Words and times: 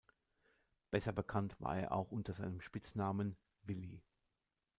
Besser 0.89 1.11
bekannt 1.11 1.55
war 1.61 1.77
er 1.77 1.91
auch 1.91 2.11
unter 2.11 2.33
seinem 2.33 2.59
Spitznamen 2.59 3.37
„Willy“. 3.61 4.01